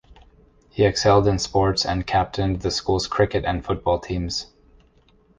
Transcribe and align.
He 0.71 0.83
excelled 0.83 1.27
in 1.27 1.37
sports 1.37 1.85
and 1.85 2.07
captained 2.07 2.61
the 2.63 2.71
school's 2.71 3.05
cricket 3.05 3.45
and 3.45 3.63
football 3.63 3.99
teams. 3.99 4.47